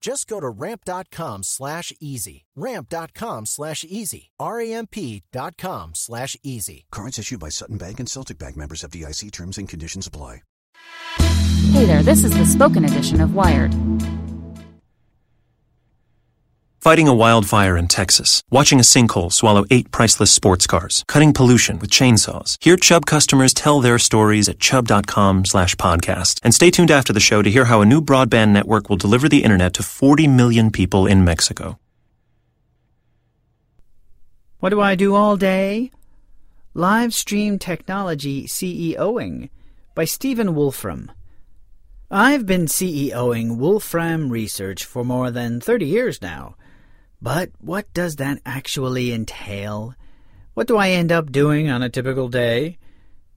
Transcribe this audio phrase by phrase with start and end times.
[0.00, 2.44] Just go to ramp.com slash easy.
[2.54, 4.30] Ramp.com slash easy.
[4.38, 6.86] R-A-M-P dot com slash easy.
[6.90, 10.42] Cards issued by Sutton Bank and Celtic Bank members FDIC terms and conditions apply.
[11.72, 13.74] Hey there, this is the spoken edition of Wired.
[16.86, 21.80] Fighting a wildfire in Texas, watching a sinkhole swallow eight priceless sports cars, cutting pollution
[21.80, 22.56] with chainsaws.
[22.60, 26.38] Hear Chubb customers tell their stories at chubb.com slash podcast.
[26.44, 29.28] And stay tuned after the show to hear how a new broadband network will deliver
[29.28, 31.76] the internet to 40 million people in Mexico.
[34.60, 35.90] What do I do all day?
[36.72, 39.48] Live stream technology CEOing
[39.96, 41.10] by Stephen Wolfram.
[42.12, 46.54] I've been CEOing Wolfram Research for more than 30 years now.
[47.20, 49.94] But what does that actually entail?
[50.54, 52.78] What do I end up doing on a typical day?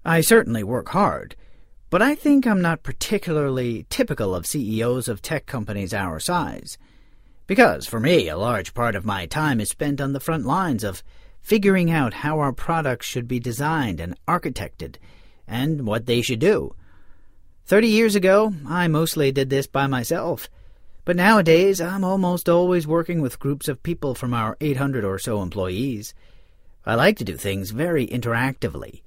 [0.06, 1.36] I certainly work hard,
[1.90, 6.78] but I think I'm not particularly typical of CEOs of tech companies our size.
[7.48, 10.84] Because, for me, a large part of my time is spent on the front lines
[10.84, 11.04] of
[11.42, 14.98] figuring out how our products should be designed and architected,
[15.48, 16.76] and what they should do.
[17.66, 20.50] Thirty years ago, I mostly did this by myself.
[21.10, 25.42] But nowadays, I'm almost always working with groups of people from our 800 or so
[25.42, 26.14] employees.
[26.86, 29.02] I like to do things very interactively.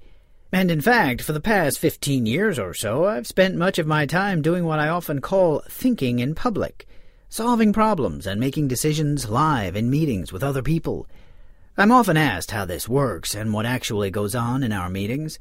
[0.51, 4.05] And in fact, for the past 15 years or so, I've spent much of my
[4.05, 6.85] time doing what I often call thinking in public,
[7.29, 11.07] solving problems and making decisions live in meetings with other people.
[11.77, 15.39] I'm often asked how this works and what actually goes on in our meetings,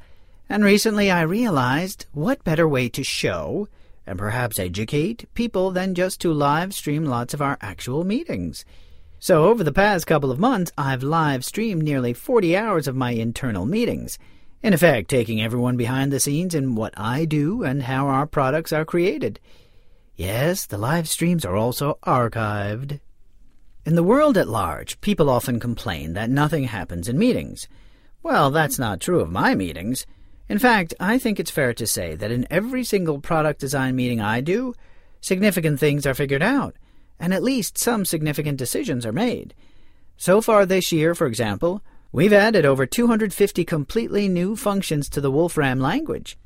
[0.48, 3.66] and recently I realized what better way to show
[4.06, 8.64] and perhaps educate people than just to live stream lots of our actual meetings.
[9.18, 13.12] So, over the past couple of months, I've live streamed nearly 40 hours of my
[13.12, 14.18] internal meetings,
[14.62, 18.72] in effect, taking everyone behind the scenes in what I do and how our products
[18.72, 19.38] are created.
[20.16, 23.00] Yes, the live streams are also archived.
[23.84, 27.66] In the world at large, people often complain that nothing happens in meetings.
[28.22, 30.06] Well, that's not true of my meetings.
[30.52, 34.20] In fact, I think it's fair to say that in every single product design meeting
[34.20, 34.74] I do,
[35.22, 36.76] significant things are figured out,
[37.18, 39.54] and at least some significant decisions are made.
[40.18, 41.80] So far this year, for example,
[42.12, 46.36] we've added over 250 completely new functions to the Wolfram language.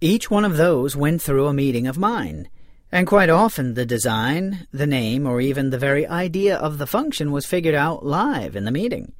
[0.00, 2.48] Each one of those went through a meeting of mine,
[2.90, 7.30] and quite often the design, the name, or even the very idea of the function
[7.30, 9.12] was figured out live in the meeting.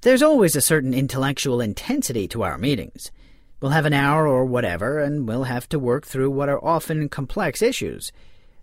[0.00, 3.10] There's always a certain intellectual intensity to our meetings.
[3.58, 7.08] We'll have an hour or whatever, and we'll have to work through what are often
[7.08, 8.12] complex issues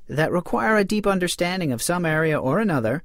[0.08, 3.02] that require a deep understanding of some area or another,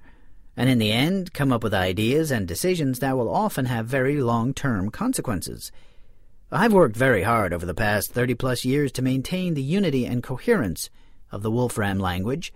[0.55, 4.21] and in the end come up with ideas and decisions that will often have very
[4.21, 5.73] long-term consequences.
[6.53, 10.23] I've worked very hard over the past 30 plus years to maintain the unity and
[10.23, 10.91] coherence
[11.33, 12.53] of the Wolfram language,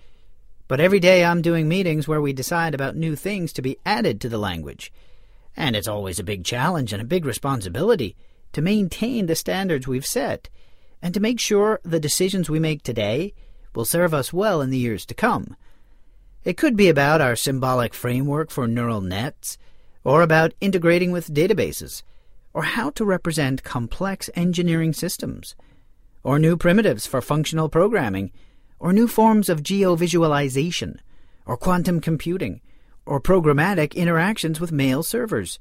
[0.69, 4.21] but every day I'm doing meetings where we decide about new things to be added
[4.21, 4.93] to the language,
[5.56, 8.15] and it's always a big challenge and a big responsibility
[8.53, 10.49] to maintain the standards we've set,
[11.01, 13.35] and to make sure the decisions we make today
[13.75, 15.57] will serve us well in the years to come.
[16.45, 19.59] It could be about our symbolic framework for neural nets,
[20.05, 22.03] or about integrating with databases,
[22.53, 25.55] or how to represent complex engineering systems,
[26.23, 28.31] or new primitives for functional programming,
[28.79, 30.99] or new forms of geovisualization,
[31.47, 32.61] or quantum computing,
[33.07, 35.59] or programmatic interactions with mail servers,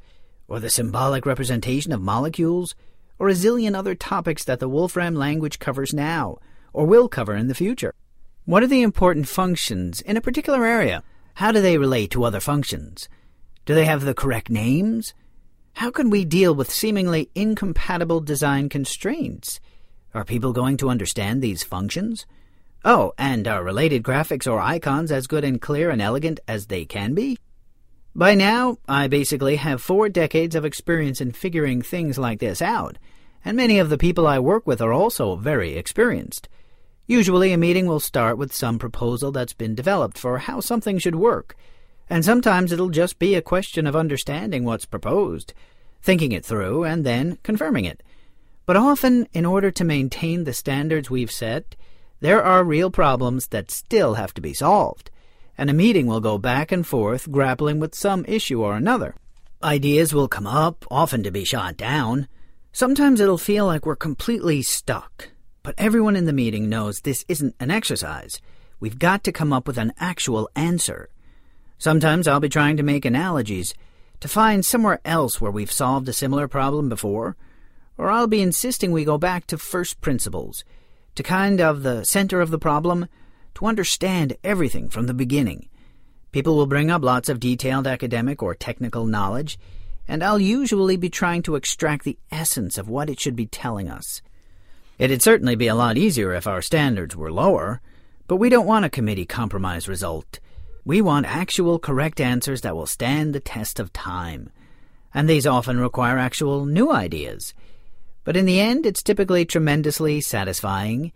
[0.47, 2.75] or the symbolic representation of molecules,
[3.19, 6.37] or a zillion other topics that the Wolfram language covers now,
[6.73, 7.93] or will cover in the future.
[8.45, 11.03] What are the important functions in a particular area?
[11.35, 13.07] How do they relate to other functions?
[13.65, 15.13] Do they have the correct names?
[15.73, 19.59] How can we deal with seemingly incompatible design constraints?
[20.13, 22.25] Are people going to understand these functions?
[22.83, 26.83] Oh, and are related graphics or icons as good and clear and elegant as they
[26.83, 27.37] can be?
[28.13, 32.97] By now, I basically have four decades of experience in figuring things like this out,
[33.45, 36.49] and many of the people I work with are also very experienced.
[37.07, 41.15] Usually, a meeting will start with some proposal that's been developed for how something should
[41.15, 41.55] work,
[42.09, 45.53] and sometimes it'll just be a question of understanding what's proposed,
[46.01, 48.03] thinking it through, and then confirming it.
[48.65, 51.77] But often, in order to maintain the standards we've set,
[52.19, 55.10] there are real problems that still have to be solved,
[55.61, 59.13] and a meeting will go back and forth grappling with some issue or another.
[59.61, 62.27] Ideas will come up, often to be shot down.
[62.71, 65.29] Sometimes it'll feel like we're completely stuck,
[65.61, 68.41] but everyone in the meeting knows this isn't an exercise.
[68.79, 71.09] We've got to come up with an actual answer.
[71.77, 73.75] Sometimes I'll be trying to make analogies
[74.19, 77.37] to find somewhere else where we've solved a similar problem before,
[77.99, 80.63] or I'll be insisting we go back to first principles,
[81.13, 83.07] to kind of the center of the problem,
[83.55, 85.67] to understand everything from the beginning.
[86.31, 89.59] People will bring up lots of detailed academic or technical knowledge,
[90.07, 93.89] and I'll usually be trying to extract the essence of what it should be telling
[93.89, 94.21] us.
[94.97, 97.81] It'd certainly be a lot easier if our standards were lower,
[98.27, 100.39] but we don't want a committee compromise result.
[100.85, 104.51] We want actual correct answers that will stand the test of time.
[105.13, 107.53] And these often require actual new ideas.
[108.23, 111.11] But in the end, it's typically tremendously satisfying.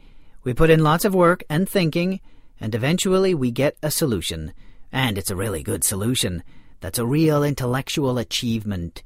[0.45, 2.21] We put in lots of work and thinking,
[2.61, 4.53] and eventually we get a solution.
[4.91, 6.43] And it's a really good solution.
[6.81, 9.01] That's a real intellectual achievement.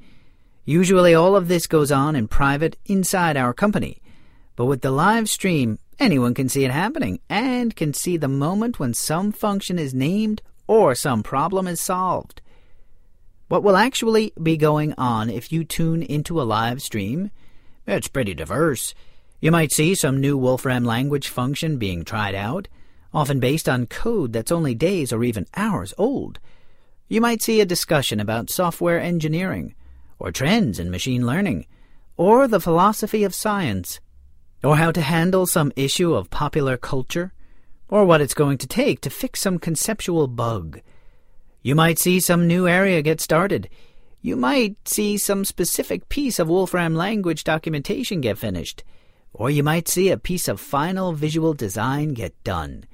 [0.65, 4.01] Usually all of this goes on in private inside our company.
[4.57, 8.77] But with the live stream, anyone can see it happening and can see the moment
[8.77, 12.41] when some function is named or some problem is solved.
[13.47, 17.31] What will actually be going on if you tune into a live stream?
[17.87, 18.93] It's pretty diverse.
[19.39, 22.67] You might see some new Wolfram language function being tried out,
[23.13, 26.39] often based on code that's only days or even hours old.
[27.07, 29.75] You might see a discussion about software engineering,
[30.19, 31.65] or trends in machine learning,
[32.17, 33.99] or the philosophy of science
[34.63, 37.33] or how to handle some issue of popular culture,
[37.87, 40.81] or what it's going to take to fix some conceptual bug.
[41.61, 43.69] You might see some new area get started.
[44.21, 48.83] You might see some specific piece of Wolfram language documentation get finished.
[49.33, 52.85] Or you might see a piece of final visual design get done.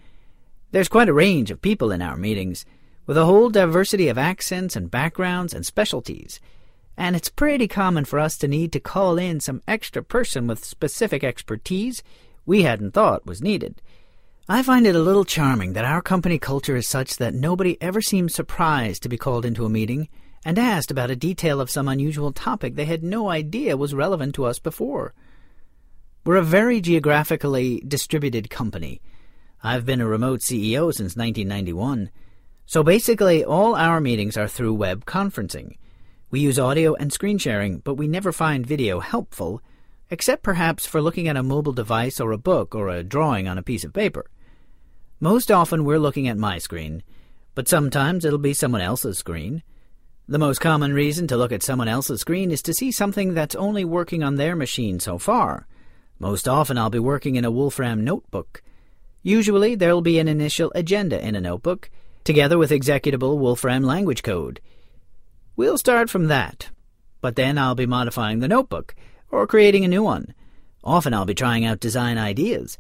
[0.72, 2.66] There's quite a range of people in our meetings,
[3.06, 6.40] with a whole diversity of accents and backgrounds and specialties
[6.98, 10.64] and it's pretty common for us to need to call in some extra person with
[10.64, 12.02] specific expertise
[12.46, 13.82] we hadn't thought was needed.
[14.48, 18.02] I find it a little charming that our company culture is such that nobody ever
[18.02, 20.08] seems surprised to be called into a meeting
[20.46, 24.36] and asked about a detail of some unusual topic they had no idea was relevant
[24.36, 25.14] to us before.
[26.26, 29.00] We're a very geographically distributed company.
[29.62, 32.10] I've been a remote CEO since 1991.
[32.66, 35.78] So basically, all our meetings are through web conferencing.
[36.32, 39.62] We use audio and screen sharing, but we never find video helpful,
[40.10, 43.60] except perhaps for looking at a mobile device or a book or a drawing on
[43.60, 44.26] a piece of paper.
[45.20, 47.04] Most often we're looking at my screen,
[47.54, 49.62] but sometimes it'll be someone else's screen.
[50.28, 53.54] The most common reason to look at someone else's screen is to see something that's
[53.54, 55.68] only working on their machine so far.
[56.20, 58.62] Most often I'll be working in a Wolfram notebook.
[59.22, 61.90] Usually there'll be an initial agenda in a notebook,
[62.24, 64.62] together with executable Wolfram language code.
[65.56, 66.70] We'll start from that.
[67.22, 68.96] But then I'll be modifying the notebook,
[69.32, 70.34] or creating a new one.
[70.84, 72.78] Often I'll be trying out design ideas.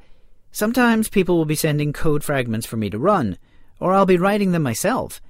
[0.51, 3.37] Sometimes people will be sending code fragments for me to run,
[3.79, 5.21] or I'll be writing them myself.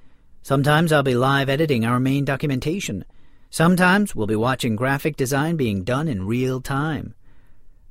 [0.42, 3.04] Sometimes I'll be live editing our main documentation.
[3.50, 7.14] Sometimes we'll be watching graphic design being done in real time.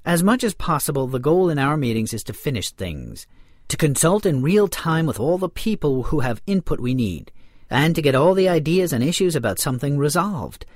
[0.06, 3.26] As much as possible, the goal in our meetings is to finish things,
[3.70, 7.32] to consult in real time with all the people who have input we need,
[7.72, 10.68] and to get all the ideas and issues about something resolved.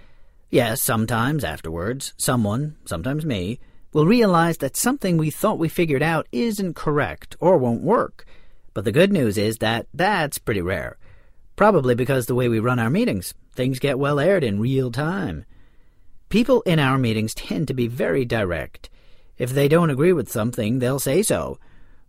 [0.50, 3.60] Yes, sometimes afterwards, someone, sometimes me,
[3.94, 8.26] will realize that something we thought we figured out isn't correct or won't work.
[8.74, 10.98] But the good news is that that's pretty rare.
[11.56, 15.46] Probably because the way we run our meetings, things get well aired in real time.
[16.30, 18.90] People in our meetings tend to be very direct.
[19.40, 21.58] If they don't agree with something, they'll say so.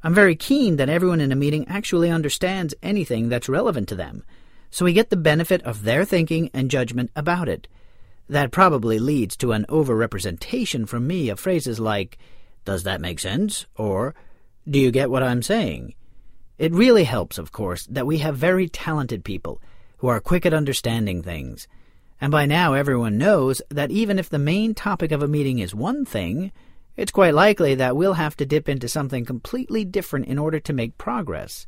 [0.03, 4.25] I'm very keen that everyone in a meeting actually understands anything that's relevant to them,
[4.71, 7.69] so we get the benefit of their thinking and judgment about it.
[8.29, 12.19] That probably leads to an overrepresentation from me of phrases like,
[12.65, 13.67] Does that make sense?
[13.77, 14.15] or
[14.69, 15.95] Do you get what I'm saying?
[16.59, 19.63] It really helps, of course, that we have very talented people
[19.99, 21.69] who are quick at understanding things.
[22.21, 25.75] And by now everyone knows that even if the main topic of a meeting is
[25.75, 26.53] one thing,
[26.97, 30.73] it's quite likely that we'll have to dip into something completely different in order to
[30.73, 31.67] make progress.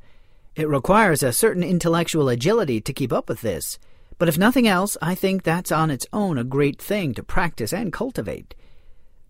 [0.55, 3.79] It requires a certain intellectual agility to keep up with this,
[4.19, 7.73] but if nothing else, I think that's on its own a great thing to practice
[7.73, 8.55] and cultivate.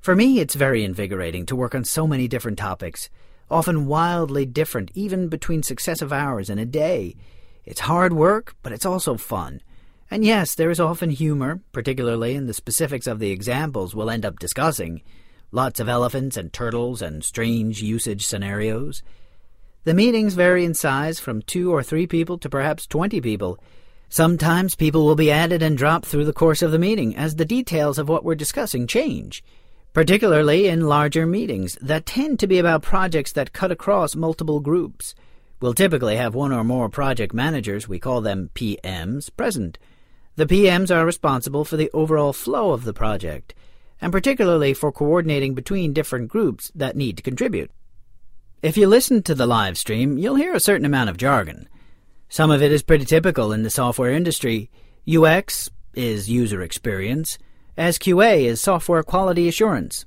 [0.00, 3.08] For me, it's very invigorating to work on so many different topics,
[3.48, 7.14] often wildly different even between successive hours in a day.
[7.64, 9.60] It's hard work, but it's also fun.
[10.10, 14.26] And yes, there is often humor, particularly in the specifics of the examples we'll end
[14.26, 15.02] up discussing.
[15.52, 19.02] Lots of elephants and turtles and strange usage scenarios.
[19.84, 23.60] The meetings vary in size from two or three people to perhaps twenty people.
[24.08, 27.44] Sometimes people will be added and dropped through the course of the meeting as the
[27.44, 29.44] details of what we're discussing change
[29.92, 35.14] particularly in larger meetings that tend to be about projects that cut across multiple groups.
[35.60, 39.78] We'll typically have one or more project managers, we call them PMs, present.
[40.36, 43.54] The PMs are responsible for the overall flow of the project,
[44.02, 47.70] and particularly for coordinating between different groups that need to contribute.
[48.60, 51.68] If you listen to the live stream, you'll hear a certain amount of jargon.
[52.28, 54.70] Some of it is pretty typical in the software industry.
[55.08, 57.38] UX is user experience,
[57.76, 60.04] as QA is software quality assurance.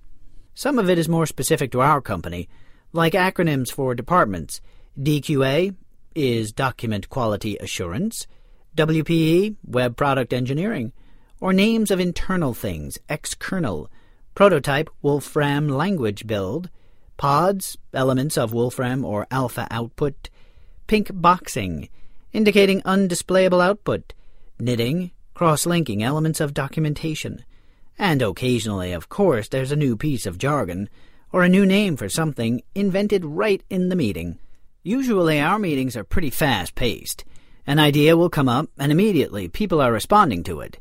[0.53, 2.49] Some of it is more specific to our company,
[2.91, 4.59] like acronyms for departments.
[4.99, 5.73] DQA
[6.15, 8.27] is Document Quality Assurance,
[8.75, 10.91] WPE, Web Product Engineering,
[11.39, 13.87] or names of internal things, xkernel,
[14.33, 16.69] prototype, Wolfram language build,
[17.17, 20.29] pods, elements of Wolfram or alpha output,
[20.87, 21.89] pink boxing,
[22.33, 24.13] indicating undisplayable output,
[24.59, 27.43] knitting, cross-linking elements of documentation,
[27.97, 30.89] and occasionally, of course, there's a new piece of jargon,
[31.31, 34.37] or a new name for something invented right in the meeting.
[34.83, 37.23] Usually our meetings are pretty fast paced.
[37.65, 40.77] An idea will come up, and immediately people are responding to it.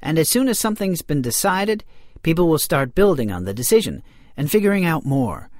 [0.00, 1.84] And as soon as something's been decided,
[2.22, 4.02] people will start building on the decision
[4.36, 5.50] and figuring out more.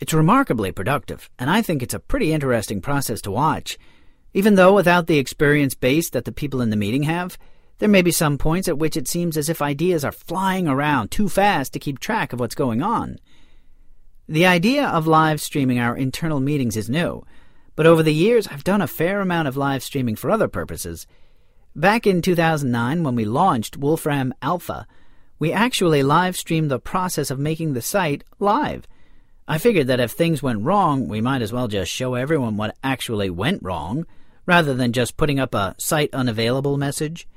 [0.00, 3.76] It's remarkably productive, and I think it's a pretty interesting process to watch.
[4.32, 7.36] Even though without the experience base that the people in the meeting have,
[7.78, 11.10] there may be some points at which it seems as if ideas are flying around
[11.10, 13.18] too fast to keep track of what's going on.
[14.28, 17.24] The idea of live streaming our internal meetings is new,
[17.74, 21.06] but over the years I've done a fair amount of live streaming for other purposes.
[21.76, 24.86] Back in 2009, when we launched Wolfram Alpha,
[25.38, 28.86] we actually live streamed the process of making the site live.
[29.46, 32.76] I figured that if things went wrong, we might as well just show everyone what
[32.82, 34.06] actually went wrong,
[34.46, 37.28] rather than just putting up a site unavailable message.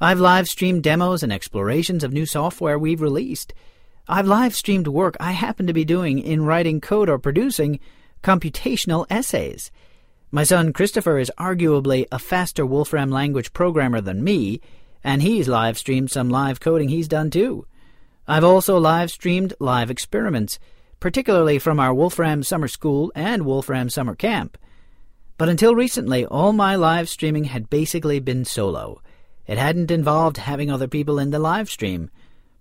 [0.00, 3.54] I've live streamed demos and explorations of new software we've released.
[4.06, 7.80] I've live streamed work I happen to be doing in writing code or producing
[8.22, 9.72] computational essays.
[10.34, 14.60] My son Christopher is arguably a faster Wolfram language programmer than me,
[15.04, 17.68] and he's live streamed some live coding he's done too.
[18.26, 20.58] I've also live streamed live experiments,
[20.98, 24.58] particularly from our Wolfram Summer School and Wolfram Summer Camp.
[25.38, 29.00] But until recently, all my live streaming had basically been solo.
[29.46, 32.10] It hadn't involved having other people in the live stream,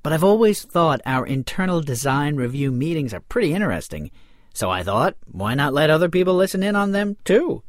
[0.03, 4.11] but I've always thought our internal design review meetings are pretty interesting,
[4.53, 7.63] so I thought, why not let other people listen in on them too?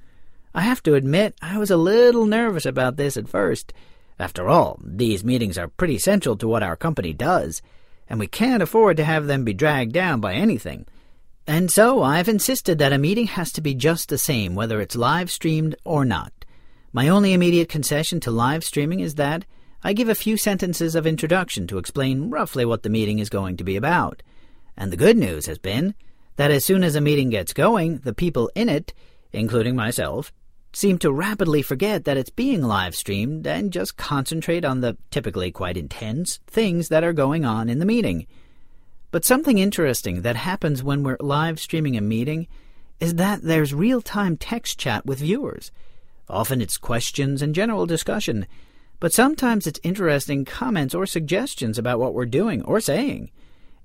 [0.54, 3.72] I have to admit, I was a little nervous about this at first.
[4.18, 7.62] After all, these meetings are pretty central to what our company does,
[8.08, 10.86] and we can't afford to have them be dragged down by anything.
[11.46, 14.94] And so I've insisted that a meeting has to be just the same whether it's
[14.94, 16.32] live streamed or not.
[16.92, 19.44] My only immediate concession to live streaming is that
[19.82, 23.56] I give a few sentences of introduction to explain roughly what the meeting is going
[23.56, 24.22] to be about.
[24.76, 25.94] And the good news has been
[26.36, 28.92] that as soon as a meeting gets going, the people in it,
[29.32, 30.32] including myself,
[30.72, 35.50] seem to rapidly forget that it's being live streamed and just concentrate on the typically
[35.50, 38.26] quite intense things that are going on in the meeting.
[39.12, 42.48] But something interesting that happens when we're live streaming a meeting
[42.98, 45.70] is that there's real time text chat with viewers.
[46.28, 48.46] Often it's questions and general discussion,
[48.98, 53.30] but sometimes it's interesting comments or suggestions about what we're doing or saying.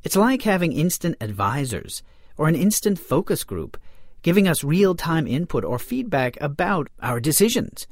[0.03, 2.01] It's like having instant advisors
[2.39, 3.77] or an instant focus group
[4.22, 7.86] giving us real time input or feedback about our decisions.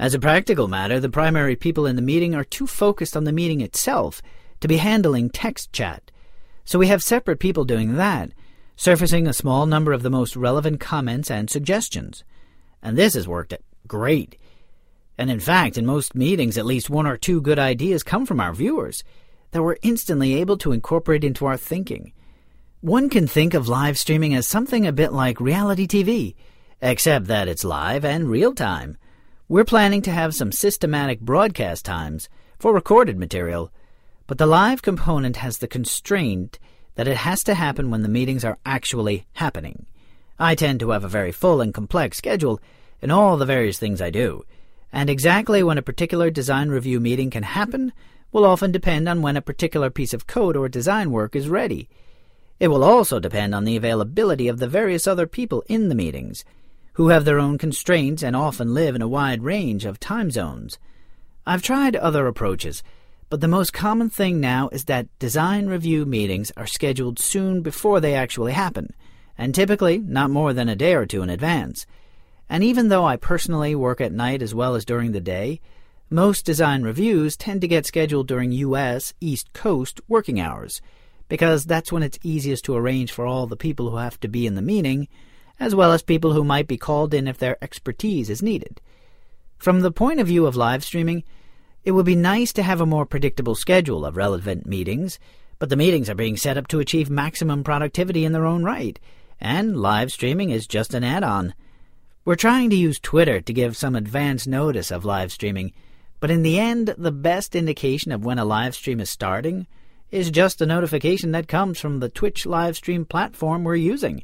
[0.00, 3.32] As a practical matter, the primary people in the meeting are too focused on the
[3.32, 4.20] meeting itself
[4.60, 6.10] to be handling text chat.
[6.64, 8.32] So we have separate people doing that,
[8.74, 12.24] surfacing a small number of the most relevant comments and suggestions.
[12.82, 13.54] And this has worked
[13.86, 14.36] great.
[15.16, 18.40] And in fact, in most meetings, at least one or two good ideas come from
[18.40, 19.04] our viewers
[19.52, 22.12] that we're instantly able to incorporate into our thinking.
[22.82, 26.34] One can think of live streaming as something a bit like reality TV,
[26.80, 28.96] except that it's live and real time.
[29.48, 33.70] We're planning to have some systematic broadcast times for recorded material,
[34.26, 36.58] but the live component has the constraint
[36.96, 39.86] that it has to happen when the meetings are actually happening.
[40.36, 42.60] I tend to have a very full and complex schedule
[43.00, 44.44] in all the various things I do,
[44.92, 47.92] and exactly when a particular design review meeting can happen
[48.32, 51.88] will often depend on when a particular piece of code or design work is ready.
[52.62, 56.44] It will also depend on the availability of the various other people in the meetings,
[56.92, 60.78] who have their own constraints and often live in a wide range of time zones.
[61.44, 62.84] I've tried other approaches,
[63.30, 67.98] but the most common thing now is that design review meetings are scheduled soon before
[67.98, 68.94] they actually happen,
[69.36, 71.84] and typically not more than a day or two in advance.
[72.48, 75.60] And even though I personally work at night as well as during the day,
[76.10, 79.14] most design reviews tend to get scheduled during U.S.
[79.20, 80.80] East Coast working hours,
[81.32, 84.46] because that's when it's easiest to arrange for all the people who have to be
[84.46, 85.08] in the meeting,
[85.58, 88.82] as well as people who might be called in if their expertise is needed.
[89.56, 91.24] From the point of view of live streaming,
[91.84, 95.18] it would be nice to have a more predictable schedule of relevant meetings,
[95.58, 99.00] but the meetings are being set up to achieve maximum productivity in their own right,
[99.40, 101.54] and live streaming is just an add on.
[102.26, 105.72] We're trying to use Twitter to give some advance notice of live streaming
[106.22, 109.66] but in the end, the best indication of when a live stream is starting
[110.12, 114.22] is just a notification that comes from the Twitch live stream platform we're using.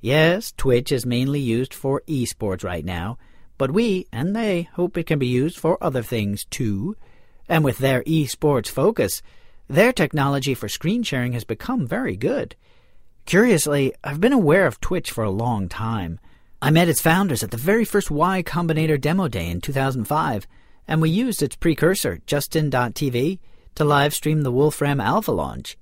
[0.00, 3.18] Yes, Twitch is mainly used for esports right now,
[3.58, 6.96] but we and they hope it can be used for other things too.
[7.48, 9.20] And with their esports focus,
[9.68, 12.54] their technology for screen sharing has become very good.
[13.26, 16.20] Curiously, I've been aware of Twitch for a long time.
[16.62, 20.46] I met its founders at the very first Y Combinator demo day in 2005
[20.86, 23.38] and we used its precursor, Justin.tv,
[23.74, 25.76] to live stream the Wolfram Alpha launch.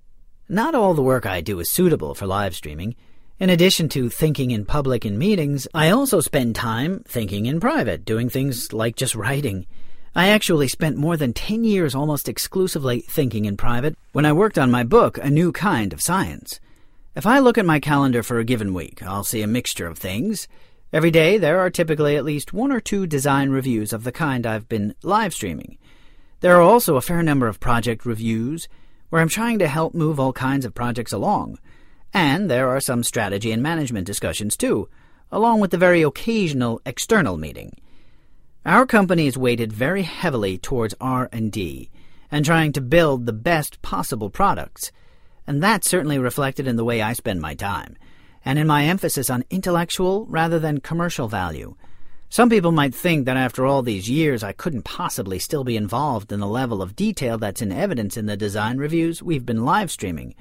[0.49, 2.95] Not all the work I do is suitable for live streaming.
[3.39, 8.05] In addition to thinking in public in meetings, I also spend time thinking in private,
[8.05, 9.67] doing things like just writing.
[10.15, 14.59] I actually spent more than 10 years almost exclusively thinking in private when I worked
[14.59, 16.61] on my book, A New Kind of Science.
[17.15, 19.99] If I look at my calendar for a given week, I'll see a mixture of
[19.99, 20.49] things
[20.93, 24.47] Every day, there are typically at least one or two design reviews of the kind
[24.47, 25.79] I've been live streaming.
[26.43, 28.69] There are also a fair number of project reviews
[29.11, 31.61] where I'm trying to help move all kinds of projects along.
[32.13, 34.89] And there are some strategy and management discussions too,
[35.31, 37.77] along with the very occasional external meeting.
[38.67, 41.89] Our company is weighted very heavily towards R&D
[42.33, 44.91] and trying to build the best possible products,
[45.47, 47.97] and that's certainly reflected in the way I spend my time
[48.45, 51.77] and in my emphasis on intellectual rather than commercial value.
[52.33, 56.33] Some people might think that after all these years I couldn't possibly still be involved
[56.33, 59.91] in the level of detail that's in evidence in the design reviews we've been live
[59.91, 60.35] streaming.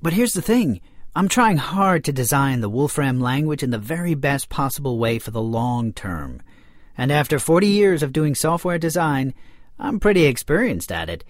[0.00, 0.80] But here's the thing
[1.14, 5.32] I'm trying hard to design the Wolfram language in the very best possible way for
[5.32, 6.40] the long term.
[6.96, 9.34] And after 40 years of doing software design,
[9.78, 11.24] I'm pretty experienced at it.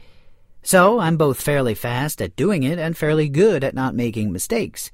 [0.63, 4.93] So I'm both fairly fast at doing it and fairly good at not making mistakes.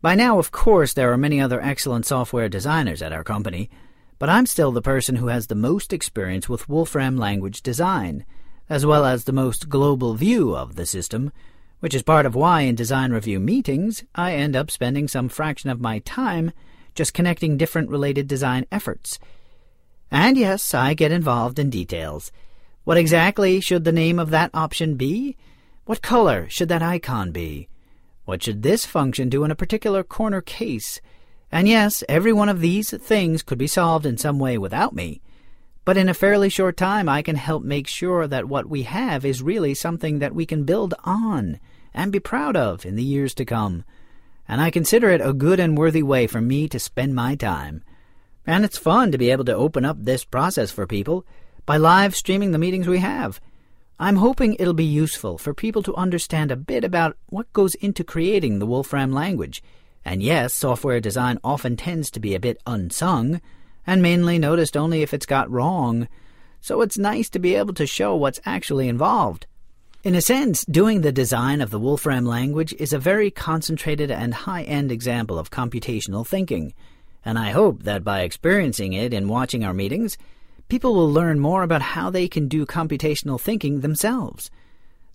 [0.00, 3.68] By now, of course, there are many other excellent software designers at our company,
[4.18, 8.24] but I'm still the person who has the most experience with Wolfram language design,
[8.68, 11.32] as well as the most global view of the system,
[11.80, 15.70] which is part of why in design review meetings I end up spending some fraction
[15.70, 16.52] of my time
[16.94, 19.18] just connecting different related design efforts.
[20.10, 22.30] And yes, I get involved in details.
[22.84, 25.36] What exactly should the name of that option be?
[25.86, 27.68] What color should that icon be?
[28.24, 31.00] What should this function do in a particular corner case?
[31.54, 35.22] And yes, every one of these things could be solved in some way without me.
[35.84, 39.24] But in a fairly short time, I can help make sure that what we have
[39.24, 41.60] is really something that we can build on
[41.94, 43.84] and be proud of in the years to come.
[44.48, 47.84] And I consider it a good and worthy way for me to spend my time.
[48.44, 51.24] And it's fun to be able to open up this process for people
[51.66, 53.40] by live streaming the meetings we have
[53.98, 58.02] I'm hoping it'll be useful for people to understand a bit about what goes into
[58.02, 59.62] creating the Wolfram language.
[60.04, 63.40] And yes, software design often tends to be a bit unsung,
[63.86, 66.08] and mainly noticed only if it's got wrong,
[66.60, 69.46] so it's nice to be able to show what's actually involved.
[70.02, 74.34] In a sense, doing the design of the Wolfram language is a very concentrated and
[74.34, 76.74] high end example of computational thinking,
[77.24, 80.18] and I hope that by experiencing it in watching our meetings,
[80.68, 84.50] people will learn more about how they can do computational thinking themselves.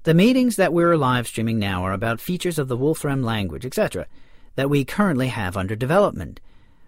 [0.04, 4.08] The meetings that we're live streaming now are about features of the Wolfram language, etc.,
[4.56, 6.40] that we currently have under development.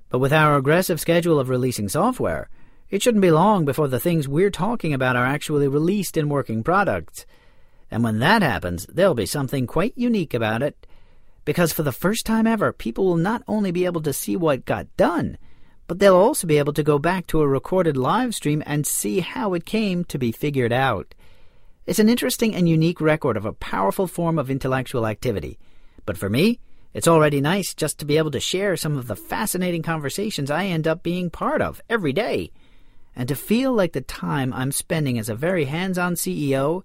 [0.09, 2.49] But with our aggressive schedule of releasing software,
[2.89, 6.63] it shouldn't be long before the things we're talking about are actually released in working
[6.63, 7.25] products.
[7.89, 10.85] And when that happens, there'll be something quite unique about it.
[11.45, 14.65] Because for the first time ever, people will not only be able to see what
[14.65, 15.37] got done,
[15.87, 19.21] but they'll also be able to go back to a recorded live stream and see
[19.21, 21.15] how it came to be figured out.
[21.85, 25.57] It's an interesting and unique record of a powerful form of intellectual activity.
[26.05, 26.59] But for me,
[26.93, 30.65] it's already nice just to be able to share some of the fascinating conversations I
[30.65, 32.51] end up being part of every day.
[33.15, 36.83] And to feel like the time I'm spending as a very hands on CEO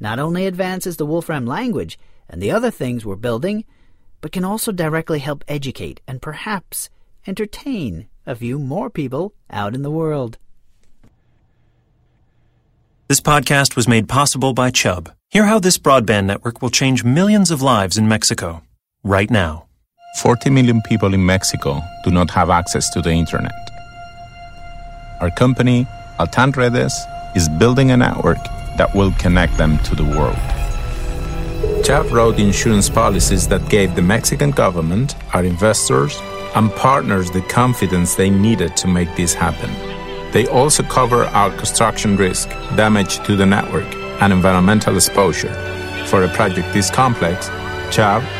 [0.00, 3.64] not only advances the Wolfram language and the other things we're building,
[4.20, 6.88] but can also directly help educate and perhaps
[7.26, 10.38] entertain a few more people out in the world.
[13.08, 15.10] This podcast was made possible by Chubb.
[15.30, 18.62] Hear how this broadband network will change millions of lives in Mexico
[19.04, 19.66] right now.
[20.16, 23.52] 40 million people in Mexico do not have access to the internet.
[25.20, 25.86] Our company,
[26.18, 26.94] Altan Redes,
[27.34, 28.42] is building a network
[28.76, 30.38] that will connect them to the world.
[31.84, 36.18] Chubb wrote insurance policies that gave the Mexican government, our investors,
[36.54, 39.70] and partners the confidence they needed to make this happen.
[40.32, 43.86] They also cover our construction risk, damage to the network,
[44.20, 45.54] and environmental exposure.
[46.06, 47.48] For a project this complex,
[47.90, 48.22] Chubb